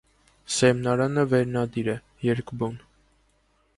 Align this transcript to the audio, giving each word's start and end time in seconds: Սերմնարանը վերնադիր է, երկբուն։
Սերմնարանը 0.53 1.25
վերնադիր 1.33 1.91
է, 1.93 1.95
երկբուն։ 2.31 2.85